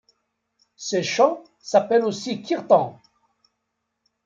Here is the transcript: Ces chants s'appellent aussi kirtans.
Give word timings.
Ces 0.77 1.03
chants 1.03 1.43
s'appellent 1.59 2.05
aussi 2.05 2.41
kirtans. 2.41 2.99